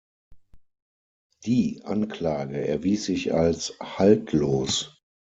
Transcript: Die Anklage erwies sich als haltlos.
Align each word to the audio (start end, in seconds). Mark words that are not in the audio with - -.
Die 1.45 1.83
Anklage 1.85 2.67
erwies 2.67 3.05
sich 3.05 3.35
als 3.35 3.77
haltlos. 3.79 4.99